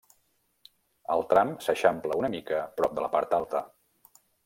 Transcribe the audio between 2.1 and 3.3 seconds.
una mica prop de la